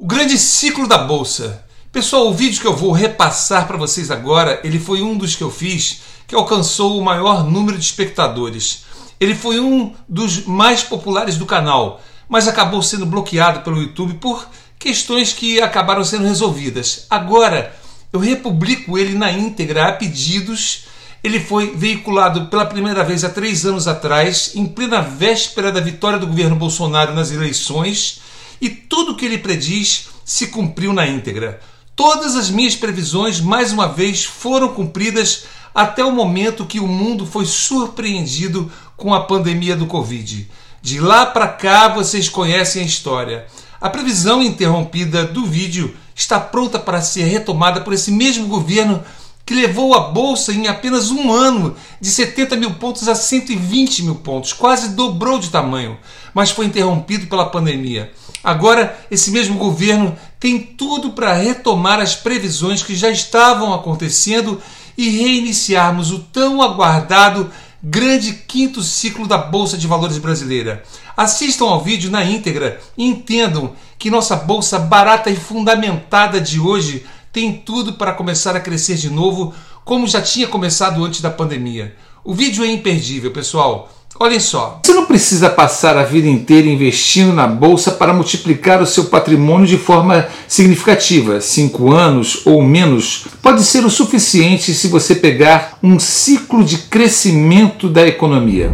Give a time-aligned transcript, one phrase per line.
[0.00, 1.64] O grande ciclo da bolsa.
[1.90, 5.42] Pessoal, o vídeo que eu vou repassar para vocês agora, ele foi um dos que
[5.42, 8.84] eu fiz que alcançou o maior número de espectadores.
[9.18, 14.48] Ele foi um dos mais populares do canal, mas acabou sendo bloqueado pelo YouTube por
[14.78, 17.06] questões que acabaram sendo resolvidas.
[17.10, 17.74] Agora,
[18.12, 20.84] eu republico ele na íntegra a pedidos.
[21.24, 26.20] Ele foi veiculado pela primeira vez há três anos atrás, em plena véspera da vitória
[26.20, 28.27] do governo Bolsonaro nas eleições
[28.60, 31.60] e tudo o que ele prediz se cumpriu na íntegra.
[31.94, 37.26] Todas as minhas previsões, mais uma vez, foram cumpridas até o momento que o mundo
[37.26, 40.48] foi surpreendido com a pandemia do Covid.
[40.80, 43.46] De lá para cá vocês conhecem a história.
[43.80, 49.02] A previsão interrompida do vídeo está pronta para ser retomada por esse mesmo governo
[49.48, 54.16] que levou a bolsa em apenas um ano de 70 mil pontos a 120 mil
[54.16, 55.96] pontos, quase dobrou de tamanho,
[56.38, 58.12] mas foi interrompido pela pandemia.
[58.44, 64.62] Agora, esse mesmo governo tem tudo para retomar as previsões que já estavam acontecendo
[64.96, 67.50] e reiniciarmos o tão aguardado
[67.82, 70.84] grande quinto ciclo da Bolsa de Valores brasileira.
[71.16, 77.04] Assistam ao vídeo na íntegra e entendam que nossa bolsa barata e fundamentada de hoje
[77.32, 79.52] tem tudo para começar a crescer de novo,
[79.84, 81.96] como já tinha começado antes da pandemia.
[82.22, 83.90] O vídeo é imperdível, pessoal.
[84.20, 84.80] Olhem só.
[84.84, 89.64] Você não precisa passar a vida inteira investindo na bolsa para multiplicar o seu patrimônio
[89.64, 91.40] de forma significativa.
[91.40, 97.88] Cinco anos ou menos pode ser o suficiente se você pegar um ciclo de crescimento
[97.88, 98.72] da economia.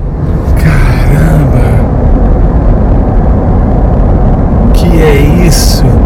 [0.62, 1.84] Caramba!
[4.66, 6.03] O que é isso?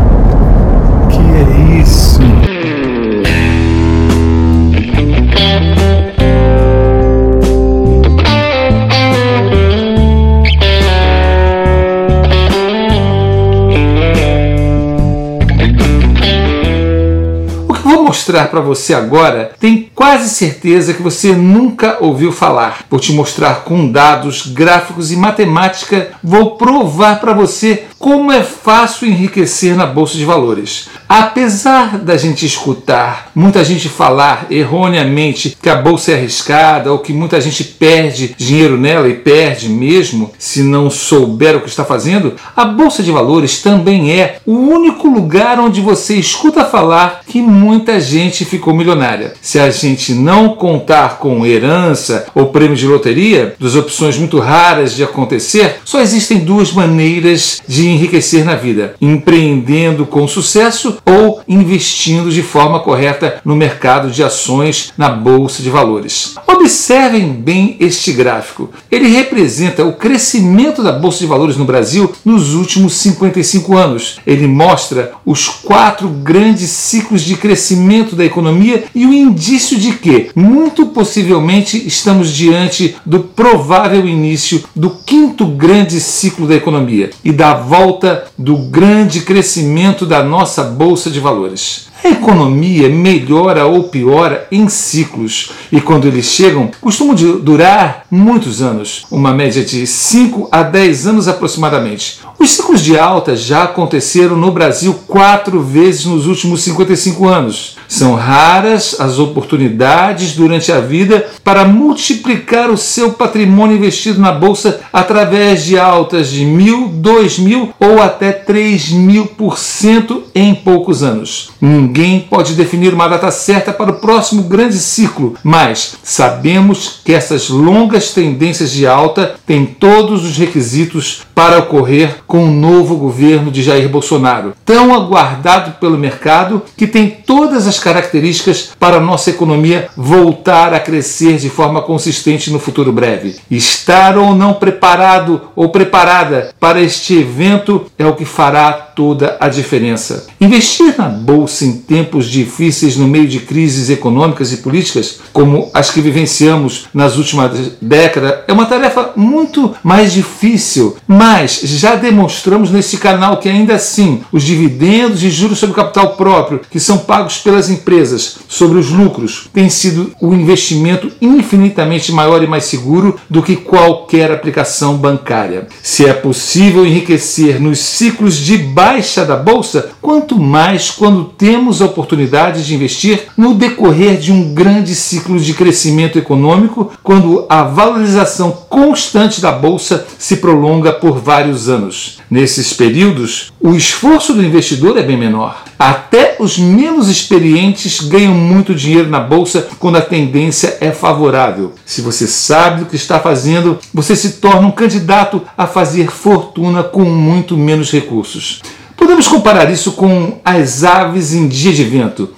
[18.08, 22.86] Mostrar para você agora, tem quase certeza que você nunca ouviu falar.
[22.90, 29.08] Vou te mostrar com dados, gráficos e matemática, vou provar para você como é fácil
[29.08, 30.88] enriquecer na bolsa de valores.
[31.08, 37.12] Apesar da gente escutar muita gente falar erroneamente que a bolsa é arriscada ou que
[37.12, 42.36] muita gente perde dinheiro nela e perde mesmo se não souber o que está fazendo,
[42.56, 47.97] a bolsa de valores também é o único lugar onde você escuta falar que muita
[48.00, 49.34] gente ficou milionária.
[49.40, 54.94] Se a gente não contar com herança ou prêmio de loteria, duas opções muito raras
[54.94, 62.30] de acontecer, só existem duas maneiras de enriquecer na vida: empreendendo com sucesso ou investindo
[62.30, 66.34] de forma correta no mercado de ações na bolsa de valores.
[66.46, 68.70] Observem bem este gráfico.
[68.90, 74.18] Ele representa o crescimento da bolsa de valores no Brasil nos últimos 55 anos.
[74.26, 80.30] Ele mostra os quatro grandes ciclos de crescimento da economia e o indício de que,
[80.36, 87.54] muito possivelmente, estamos diante do provável início do quinto grande ciclo da economia e da
[87.54, 91.88] volta do grande crescimento da nossa bolsa de valores.
[92.04, 99.04] A economia melhora ou piora em ciclos e quando eles chegam costumam durar muitos anos,
[99.10, 102.20] uma média de 5 a 10 anos aproximadamente.
[102.38, 107.76] Os ciclos de alta já aconteceram no Brasil quatro vezes nos últimos 55 anos.
[107.88, 114.80] São raras as oportunidades durante a vida para multiplicar o seu patrimônio investido na bolsa
[114.92, 121.02] através de altas de mil, dois mil ou até três mil por cento em poucos
[121.02, 121.50] anos.
[121.60, 127.48] Ninguém pode definir uma data certa para o próximo grande ciclo, mas sabemos que essas
[127.48, 133.62] longas tendências de alta têm todos os requisitos para ocorrer com o novo governo de
[133.62, 140.74] Jair Bolsonaro, tão aguardado pelo mercado que tem todas as características para nossa economia voltar
[140.74, 143.36] a crescer de forma consistente no futuro breve.
[143.50, 149.48] Estar ou não preparado ou preparada para este evento é o que fará toda a
[149.48, 150.26] diferença.
[150.40, 155.90] Investir na bolsa em tempos difíceis no meio de crises econômicas e políticas, como as
[155.90, 162.96] que vivenciamos nas últimas décadas, é uma tarefa muito mais difícil, mas já demonstramos nesse
[162.96, 167.70] canal que ainda assim os dividendos e juros sobre capital próprio que são pagos pelas
[167.70, 173.54] empresas sobre os lucros têm sido um investimento infinitamente maior e mais seguro do que
[173.54, 175.68] qualquer aplicação bancária.
[175.80, 181.86] Se é possível enriquecer nos ciclos de baixa da bolsa, quanto mais quando temos a
[181.86, 188.50] oportunidade de investir no decorrer de um grande ciclo de crescimento econômico, quando a valorização
[188.68, 192.07] constante da bolsa se prolonga por vários anos.
[192.30, 195.64] Nesses períodos, o esforço do investidor é bem menor.
[195.78, 201.74] Até os menos experientes ganham muito dinheiro na bolsa quando a tendência é favorável.
[201.84, 206.82] Se você sabe o que está fazendo, você se torna um candidato a fazer fortuna
[206.82, 208.60] com muito menos recursos.
[208.96, 212.30] Podemos comparar isso com as aves em dia de vento,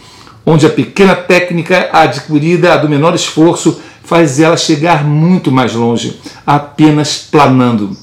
[0.44, 3.80] onde a pequena técnica adquirida do menor esforço
[4.10, 7.96] faz ela chegar muito mais longe, apenas planando,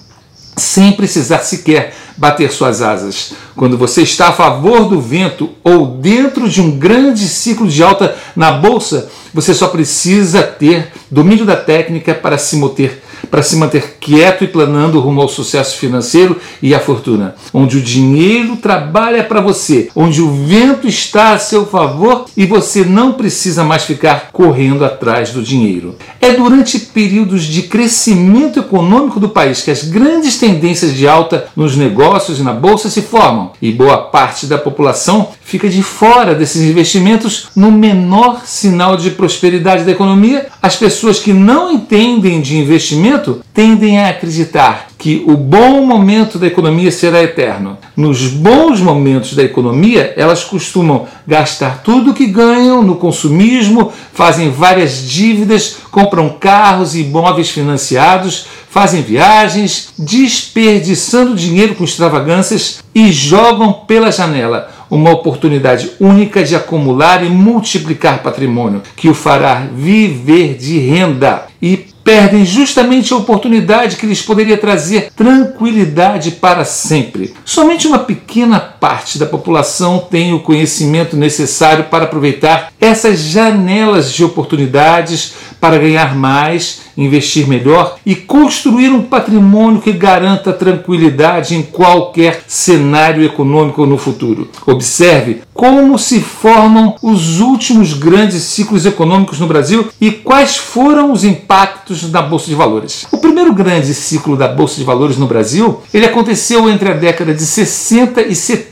[0.58, 3.34] sem precisar sequer bater suas asas.
[3.56, 8.16] Quando você está a favor do vento ou dentro de um grande ciclo de alta
[8.36, 13.98] na bolsa, você só precisa ter domínio da técnica para se manter para se manter
[14.00, 19.42] quieto e planando rumo ao sucesso financeiro e à fortuna, onde o dinheiro trabalha para
[19.42, 24.84] você, onde o vento está a seu favor e você não precisa mais ficar correndo
[24.84, 25.96] atrás do dinheiro.
[26.20, 31.76] É durante períodos de crescimento econômico do país que as grandes tendências de alta nos
[31.76, 36.62] negócios e na bolsa se formam, e boa parte da população fica de fora desses
[36.62, 40.48] investimentos no menor sinal de prosperidade da economia.
[40.62, 46.48] As pessoas que não entendem de investimento tendem a acreditar que o bom momento da
[46.48, 47.78] economia será eterno.
[47.96, 54.50] Nos bons momentos da economia, elas costumam gastar tudo o que ganham no consumismo, fazem
[54.50, 63.72] várias dívidas, compram carros e imóveis financiados, fazem viagens, desperdiçando dinheiro com extravagâncias e jogam
[63.72, 70.80] pela janela uma oportunidade única de acumular e multiplicar patrimônio, que o fará viver de
[70.80, 77.34] renda e perdem justamente a oportunidade que lhes poderia trazer tranquilidade para sempre.
[77.44, 84.24] Somente uma pequena parte da população tem o conhecimento necessário para aproveitar essas janelas de
[84.24, 92.44] oportunidades para ganhar mais, investir melhor e construir um patrimônio que garanta tranquilidade em qualquer
[92.48, 94.50] cenário econômico no futuro.
[94.66, 101.24] Observe como se formam os últimos grandes ciclos econômicos no Brasil e quais foram os
[101.24, 103.08] impactos na bolsa de valores.
[103.12, 107.34] O primeiro grande ciclo da bolsa de valores no Brasil, ele aconteceu entre a década
[107.34, 108.67] de 60 e 70.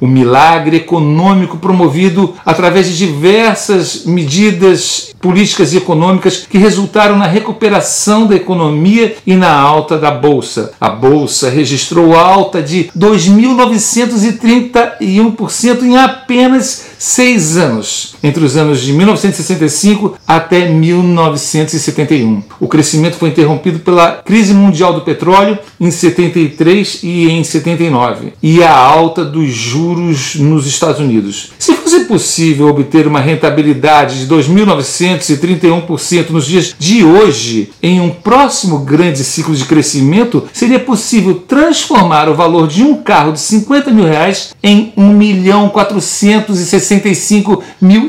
[0.00, 8.26] O milagre econômico promovido através de diversas medidas políticas e econômicas que resultaram na recuperação
[8.26, 10.72] da economia e na alta da bolsa.
[10.80, 20.16] A bolsa registrou alta de 2.931% em apenas seis anos, entre os anos de 1965
[20.26, 22.42] até 1971.
[22.58, 28.62] O crescimento foi interrompido pela crise mundial do petróleo em 73 e em 79 e
[28.62, 31.52] a alta dos juros nos Estados Unidos.
[31.58, 38.80] Se fosse possível obter uma rentabilidade de 2.931% nos dias de hoje, em um próximo
[38.80, 44.04] grande ciclo de crescimento, seria possível transformar o valor de um carro de 50 mil
[44.04, 47.08] reais em 1 milhão 460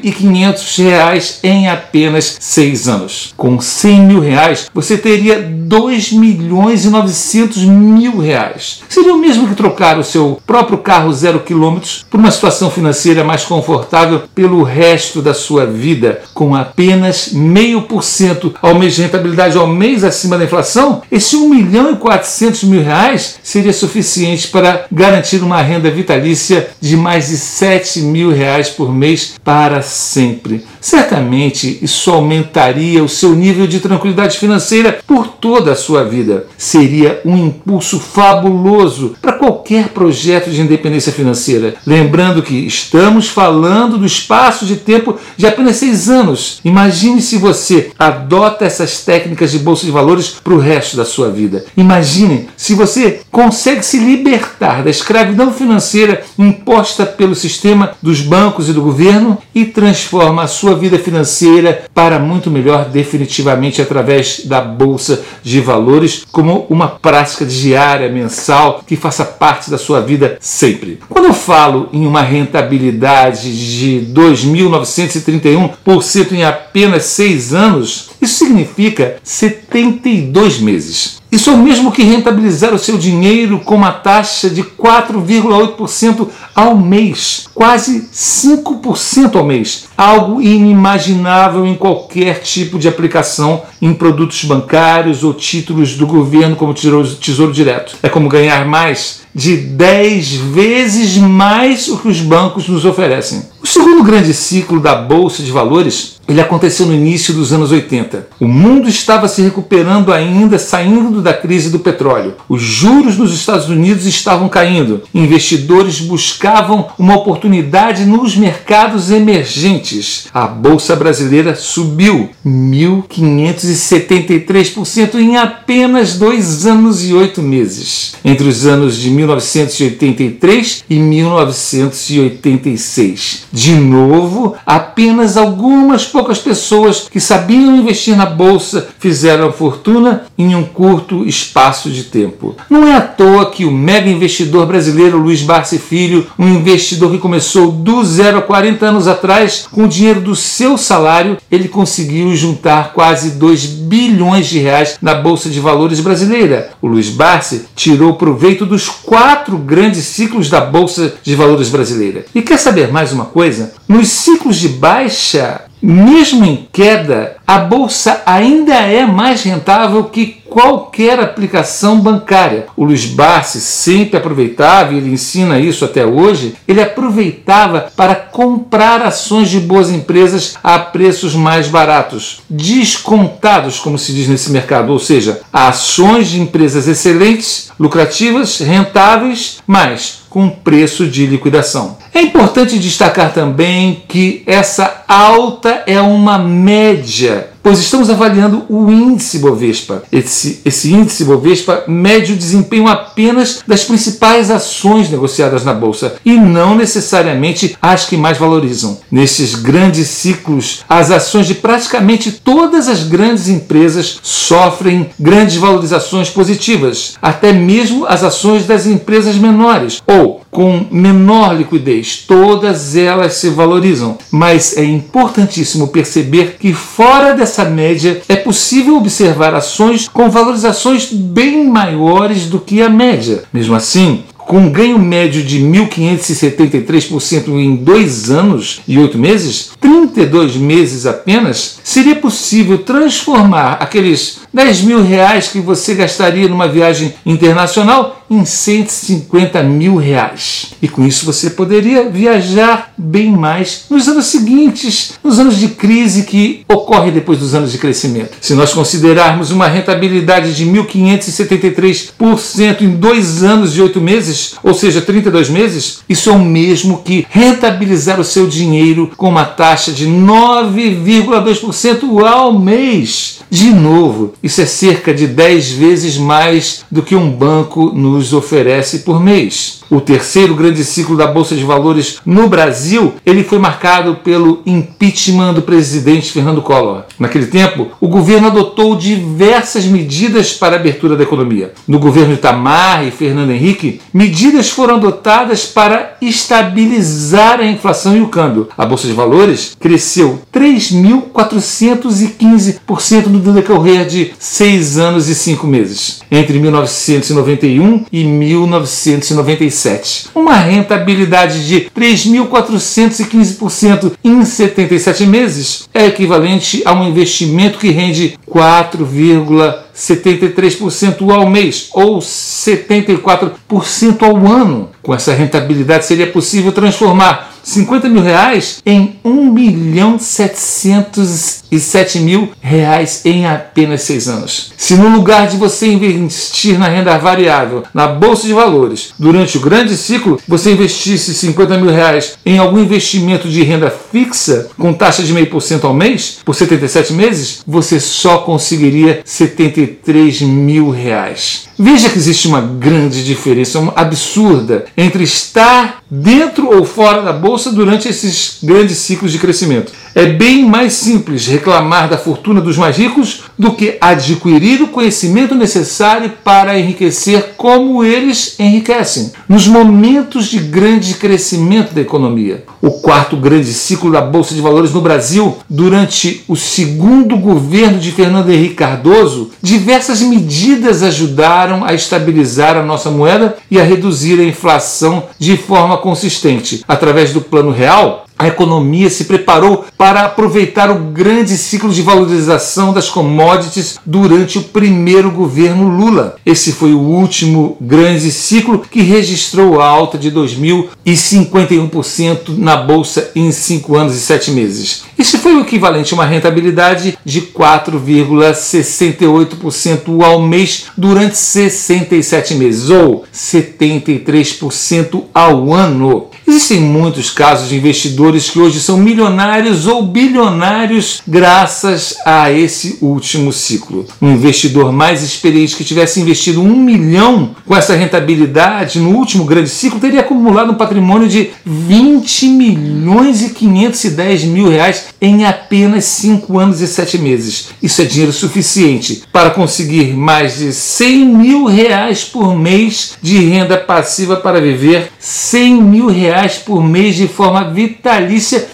[0.01, 3.33] 65.500 reais em apenas seis anos.
[3.37, 8.81] Com 100 mil reais, você teria 2 milhões e 900 mil reais.
[8.89, 13.23] Seria o mesmo que trocar o seu próprio carro zero quilômetros por uma situação financeira
[13.23, 19.03] mais confortável pelo resto da sua vida, com apenas meio por cento ao mês de
[19.03, 21.01] rentabilidade ao mês acima da inflação.
[21.11, 26.97] Esse 1 milhão e 400 mil reais seria suficiente para garantir uma renda vitalícia de
[26.97, 30.65] mais de 7 mil reais por mês para sempre.
[30.79, 36.47] Certamente isso aumentaria o seu nível de tranquilidade financeira por toda a sua vida.
[36.57, 41.75] Seria um impulso fabuloso para qualquer projeto de independência financeira.
[41.85, 46.59] Lembrando que estamos falando do espaço de tempo de apenas seis anos.
[46.63, 51.29] Imagine se você adota essas técnicas de bolsa de valores para o resto da sua
[51.29, 51.65] vida.
[51.75, 58.73] Imagine se você consegue se libertar da escravidão financeira imposta pelo sistema dos bancos e
[58.73, 65.23] do governo e transforma a sua vida financeira para muito melhor, definitivamente através da bolsa
[65.41, 70.99] de valores, como uma prática diária, mensal, que faça parte da sua vida sempre.
[71.09, 80.59] Quando eu falo em uma rentabilidade de 2.931% em apenas seis anos, isso significa 72
[80.59, 81.21] meses.
[81.31, 86.77] Isso é o mesmo que rentabilizar o seu dinheiro com uma taxa de 4,8% ao
[86.77, 95.23] mês, quase 5% ao mês, algo inimaginável em qualquer tipo de aplicação em produtos bancários
[95.23, 97.95] ou títulos do governo como Tesouro Direto.
[98.03, 103.43] É como ganhar mais de 10 vezes mais o que os bancos nos oferecem.
[103.73, 108.27] Segundo grande ciclo da bolsa de valores, ele aconteceu no início dos anos 80.
[108.39, 112.35] O mundo estava se recuperando ainda, saindo da crise do petróleo.
[112.47, 115.01] Os juros nos Estados Unidos estavam caindo.
[115.13, 120.27] Investidores buscavam uma oportunidade nos mercados emergentes.
[120.33, 128.95] A bolsa brasileira subiu 1.573% em apenas dois anos e oito meses, entre os anos
[128.97, 133.47] de 1983 e 1986.
[133.61, 140.63] De novo, apenas algumas poucas pessoas que sabiam investir na bolsa fizeram fortuna em um
[140.63, 142.55] curto espaço de tempo.
[142.67, 147.19] Não é à toa que o mega investidor brasileiro Luiz Barsi Filho, um investidor que
[147.19, 152.35] começou do zero a 40 anos atrás, com o dinheiro do seu salário, ele conseguiu
[152.35, 156.71] juntar quase 2 bilhões de reais na bolsa de valores brasileira.
[156.81, 162.25] O Luiz Barsi tirou proveito dos quatro grandes ciclos da bolsa de valores brasileira.
[162.33, 163.50] E quer saber mais uma coisa?
[163.51, 170.41] Coisa, nos ciclos de baixa, mesmo em queda, a bolsa ainda é mais rentável que
[170.47, 172.67] qualquer aplicação bancária.
[172.77, 179.01] O Luiz Barsi sempre aproveitava, e ele ensina isso até hoje, ele aproveitava para comprar
[179.01, 184.99] ações de boas empresas a preços mais baratos, descontados, como se diz nesse mercado, ou
[184.99, 191.97] seja, ações de empresas excelentes, lucrativas, rentáveis, mas com preço de liquidação.
[192.13, 199.39] É importante destacar também que essa alta é uma média pois estamos avaliando o índice
[199.39, 200.03] Bovespa.
[200.11, 206.37] Esse, esse índice Bovespa mede o desempenho apenas das principais ações negociadas na Bolsa e
[206.37, 208.99] não necessariamente as que mais valorizam.
[209.11, 217.15] Nesses grandes ciclos, as ações de praticamente todas as grandes empresas sofrem grandes valorizações positivas,
[217.21, 224.17] até mesmo as ações das empresas menores ou com menor liquidez, todas elas se valorizam.
[224.29, 231.65] Mas é importantíssimo perceber que fora dessa média, é possível observar ações com valorizações bem
[231.65, 233.43] maiores do que a média.
[233.53, 240.57] Mesmo assim, com um ganho médio de 1.573% em dois anos e oito meses, 32
[240.57, 248.23] meses apenas, seria possível transformar aqueles 10 mil reais que você gastaria numa viagem internacional
[248.29, 250.73] em 150 mil reais.
[250.81, 256.23] E com isso você poderia viajar bem mais nos anos seguintes, nos anos de crise
[256.23, 258.37] que ocorre depois dos anos de crescimento.
[258.41, 265.01] Se nós considerarmos uma rentabilidade de 1.573% em dois anos e oito meses, ou seja,
[265.01, 270.07] 32 meses, isso é o mesmo que rentabilizar o seu dinheiro com uma taxa de
[270.07, 273.40] 9,2% ao mês.
[273.53, 278.99] De novo, isso é cerca de 10 vezes mais do que um banco nos oferece
[278.99, 284.15] por mês o terceiro grande ciclo da Bolsa de Valores no Brasil, ele foi marcado
[284.15, 287.03] pelo impeachment do presidente Fernando Collor.
[287.21, 291.73] Naquele tempo, o governo adotou diversas medidas para a abertura da economia.
[291.87, 298.27] No governo Itamar e Fernando Henrique, medidas foram adotadas para estabilizar a inflação e o
[298.27, 298.69] câmbio.
[298.77, 306.57] A Bolsa de Valores cresceu 3.415% no decorrer de seis anos e cinco meses, entre
[306.59, 309.91] 1991 e 1996.
[309.91, 310.29] 2007.
[310.33, 321.31] Uma rentabilidade de 3.415% em 77 meses é equivalente a um investimento que rende 4,73%
[321.31, 324.89] ao mês ou 74% ao ano.
[325.03, 333.21] Com essa rentabilidade seria possível transformar 50 mil reais em 1 milhão 707 mil reais
[333.25, 334.71] em apenas seis anos.
[334.77, 339.61] Se no lugar de você investir na renda variável, na bolsa de valores, durante o
[339.61, 345.23] grande ciclo, você investisse 50 mil reais em algum investimento de renda fixa com taxa
[345.23, 351.69] de meio por cento ao mês, por 77 meses, você só conseguiria 73 mil reais.
[351.83, 357.71] Veja que existe uma grande diferença, uma absurda, entre estar dentro ou fora da bolsa
[357.71, 359.91] durante esses grandes ciclos de crescimento.
[360.13, 365.55] É bem mais simples reclamar da fortuna dos mais ricos do que adquirir o conhecimento
[365.55, 369.31] necessário para enriquecer como eles enriquecem.
[369.49, 374.91] Nos momentos de grande crescimento da economia, o quarto grande ciclo da Bolsa de Valores
[374.91, 382.75] no Brasil, durante o segundo governo de Fernando Henrique Cardoso, diversas medidas ajudaram a estabilizar
[382.75, 386.83] a nossa moeda e a reduzir a inflação de forma consistente.
[386.87, 392.91] Através do Plano Real, a economia se preparou para aproveitar o grande ciclo de valorização
[392.91, 396.37] das commodities durante o primeiro governo Lula.
[396.43, 403.95] Esse foi o último grande ciclo que registrou alta de 2.051% na bolsa em 5
[403.95, 405.03] anos e 7 meses.
[405.19, 413.23] Isso foi o equivalente a uma rentabilidade de 4,68% ao mês durante 67 meses, ou
[413.31, 416.31] 73% ao ano.
[416.47, 423.51] Existem muitos casos de investidores que hoje são milionários ou bilionários graças a esse último
[423.51, 424.05] ciclo.
[424.21, 429.69] Um investidor mais experiente que tivesse investido um milhão com essa rentabilidade no último grande
[429.69, 436.57] ciclo teria acumulado um patrimônio de 20 milhões e 510 mil reais em apenas 5
[436.57, 437.69] anos e 7 meses.
[437.83, 443.77] Isso é dinheiro suficiente para conseguir mais de 100 mil reais por mês de renda
[443.77, 448.20] passiva para viver 100 mil reais por mês de forma vitalícia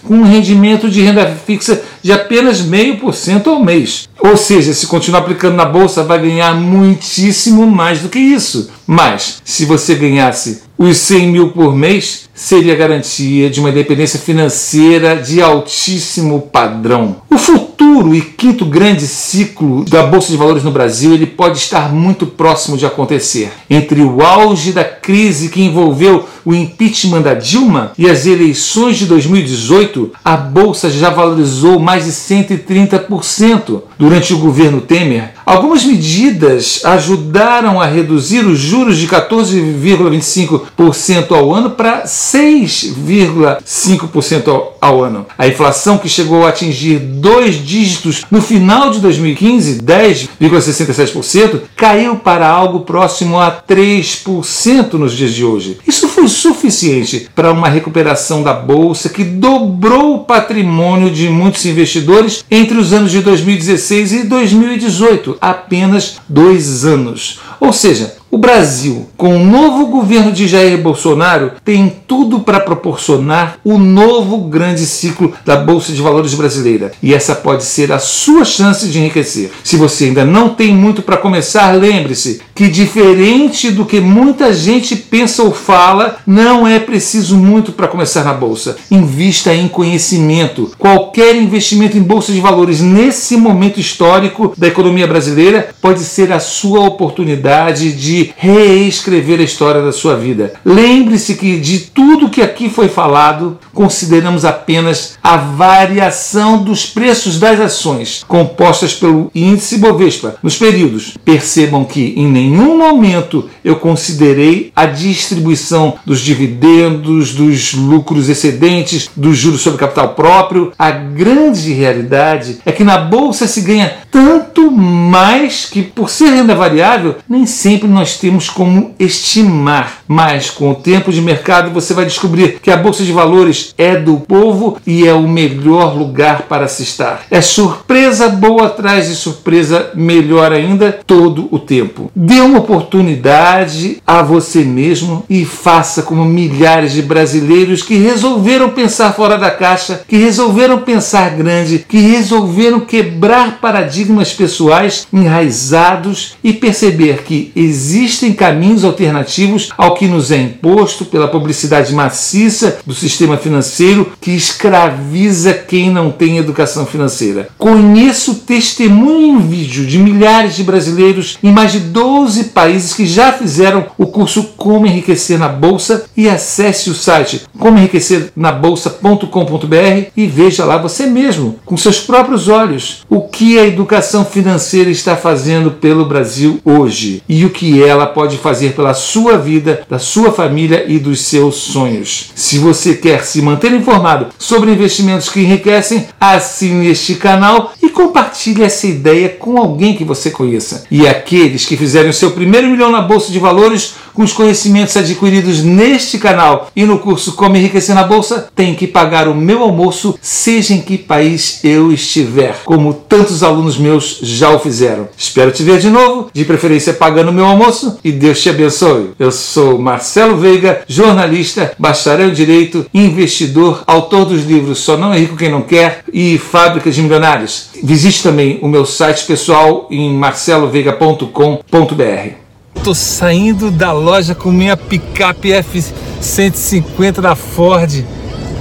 [0.04, 4.08] com um rendimento de renda fixa de apenas meio por cento ao mês.
[4.20, 8.70] Ou seja, se continuar aplicando na bolsa, vai ganhar muitíssimo mais do que isso.
[8.86, 15.16] Mas, se você ganhasse os 100 mil por mês, seria garantia de uma independência financeira
[15.16, 17.18] de altíssimo padrão.
[17.30, 21.92] O futuro e quinto grande ciclo da Bolsa de Valores no Brasil ele pode estar
[21.92, 23.52] muito próximo de acontecer.
[23.70, 29.06] Entre o auge da crise que envolveu o impeachment da Dilma e as eleições de
[29.06, 33.84] 2018, a Bolsa já valorizou mais de 130%.
[33.98, 41.70] Durante o governo Temer, algumas medidas ajudaram a reduzir os juros de 14,25% ao ano
[41.72, 45.26] para 6,5% ao, ano.
[45.38, 52.48] A inflação que chegou a atingir dois dígitos no final de 2015, 10,67%, caiu para
[52.48, 55.78] algo próximo a 3% nos dias de hoje.
[55.88, 62.44] Isso foi suficiente para uma recuperação da bolsa que dobrou o patrimônio de muitos investidores
[62.50, 67.40] entre os anos de 2016 e 2018, apenas dois anos.
[67.60, 73.58] Ou seja, o Brasil, com o novo governo de Jair Bolsonaro, tem tudo para proporcionar
[73.64, 76.92] o novo grande ciclo da Bolsa de Valores brasileira.
[77.02, 79.52] E essa pode ser a sua chance de enriquecer.
[79.64, 84.96] Se você ainda não tem muito para começar, lembre-se que, diferente do que muita gente
[84.96, 88.76] pensa ou fala, não é preciso muito para começar na Bolsa.
[88.92, 90.72] Invista em conhecimento.
[90.78, 96.40] Qualquer investimento em Bolsa de Valores nesse momento histórico da economia brasileira pode ser a
[96.40, 100.54] sua oportunidade de reescrever a história da sua vida.
[100.64, 107.60] Lembre-se que de tudo que aqui foi falado, consideramos apenas a variação dos preços das
[107.60, 111.18] ações compostas pelo índice Bovespa nos períodos.
[111.24, 119.38] Percebam que em nenhum momento eu considerei a distribuição dos dividendos, dos lucros excedentes, dos
[119.38, 120.72] juros sobre capital próprio.
[120.78, 126.56] A grande realidade é que na bolsa se ganha tanto mais que por ser renda
[126.56, 131.94] variável, nem sempre nós nós temos como estimar, mas com o tempo de mercado você
[131.94, 136.44] vai descobrir que a bolsa de valores é do povo e é o melhor lugar
[136.44, 137.26] para se estar.
[137.30, 142.10] É surpresa boa atrás de surpresa melhor ainda todo o tempo.
[142.16, 149.12] Dê uma oportunidade a você mesmo e faça como milhares de brasileiros que resolveram pensar
[149.12, 157.24] fora da caixa, que resolveram pensar grande, que resolveram quebrar paradigmas pessoais enraizados e perceber
[157.24, 163.38] que existe existem caminhos alternativos ao que nos é imposto pela publicidade maciça do sistema
[163.38, 167.50] financeiro que escraviza quem não tem educação financeira.
[167.58, 173.34] Conheço testemunho em vídeo de milhares de brasileiros em mais de 12 países que já
[173.34, 180.78] fizeram o curso Como Enriquecer na Bolsa e acesse o site comoenriquecernabolsa.com.br e veja lá
[180.78, 186.60] você mesmo, com seus próprios olhos, o que a educação financeira está fazendo pelo Brasil
[186.64, 191.00] hoje e o que é ela pode fazer pela sua vida, da sua família e
[191.00, 192.32] dos seus sonhos.
[192.36, 198.64] Se você quer se manter informado sobre investimentos que enriquecem, assine este canal e compartilhe
[198.64, 200.84] essa ideia com alguém que você conheça.
[200.92, 204.98] E aqueles que fizerem o seu primeiro milhão na bolsa de valores com os conhecimentos
[204.98, 209.62] adquiridos neste canal e no curso Como Enriquecer na Bolsa, têm que pagar o meu
[209.62, 215.08] almoço, seja em que país eu estiver, como tantos alunos meus já o fizeram.
[215.16, 219.12] Espero te ver de novo, de preferência pagando o meu almoço, e Deus te abençoe.
[219.20, 225.20] Eu sou Marcelo Veiga, jornalista, bacharel em Direito, investidor, autor dos livros Só Não é
[225.20, 227.70] Rico Quem Não Quer e Fábricas de Milionários.
[227.84, 232.47] Visite também o meu site pessoal em marceloveiga.com.br.
[232.88, 238.06] Tô saindo da loja com minha picape F-150 da Ford.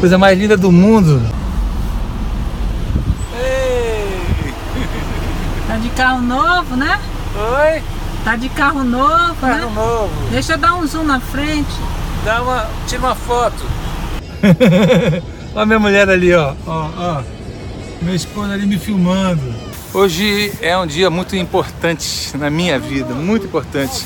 [0.00, 1.22] Coisa mais linda do mundo.
[5.68, 6.98] Tá de carro novo, né?
[7.36, 7.80] Oi,
[8.24, 9.72] Tá de carro novo, carro né?
[9.72, 10.10] novo.
[10.32, 11.70] Deixa eu dar um zoom na frente.
[12.24, 13.64] Dá uma, tira uma foto.
[15.54, 16.52] Olha minha mulher ali, ó.
[16.66, 17.22] ó, ó.
[18.02, 19.65] Meu esposo ali me filmando.
[19.96, 24.04] Hoje é um dia muito importante na minha vida, muito importante.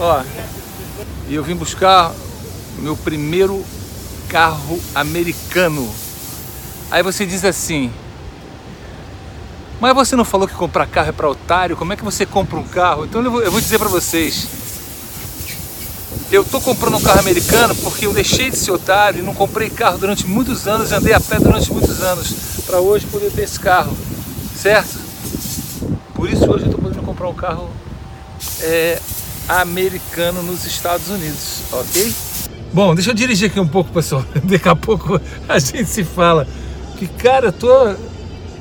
[0.00, 0.22] Ó,
[1.28, 2.10] e eu vim buscar
[2.78, 3.62] meu primeiro
[4.30, 5.86] carro americano.
[6.90, 7.92] Aí você diz assim:
[9.78, 11.76] Mas você não falou que comprar carro é para otário?
[11.76, 13.04] Como é que você compra um carro?
[13.04, 14.48] Então eu vou, dizer para vocês.
[16.30, 19.68] Eu tô comprando um carro americano porque eu deixei de ser otário e não comprei
[19.68, 22.32] carro durante muitos anos andei a pé durante muitos anos
[22.64, 23.94] para hoje poder ter esse carro,
[24.54, 24.98] certo?
[26.14, 27.70] Por isso hoje eu tô podendo comprar um carro
[28.62, 29.00] é,
[29.48, 32.14] americano nos Estados Unidos, ok?
[32.72, 34.24] Bom, deixa eu dirigir aqui um pouco, pessoal.
[34.44, 36.46] Daqui a pouco a gente se fala.
[36.98, 37.94] Que cara, eu tô.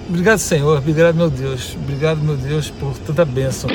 [0.09, 0.77] Obrigado, Senhor.
[0.77, 1.77] Obrigado, meu Deus.
[1.81, 3.69] Obrigado, meu Deus, por tanta bênção.